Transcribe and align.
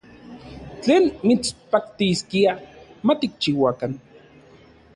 ¿Tlen 0.85 1.03
mitspaktiskia 1.27 2.51
matikchiuakan? 3.07 3.91